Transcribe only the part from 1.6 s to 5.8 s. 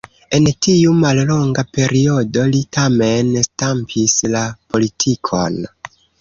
periodo li tamen stampis la politikon.